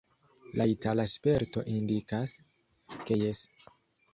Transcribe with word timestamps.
La 0.61 0.65
itala 0.71 1.05
sperto 1.15 1.63
indikas, 1.75 2.33
ke 3.05 3.19
jes. 3.25 3.45